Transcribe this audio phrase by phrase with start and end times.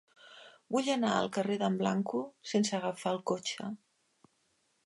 [0.75, 2.23] Vull anar al carrer d'en Blanco
[2.55, 3.73] sense agafar el cotxe.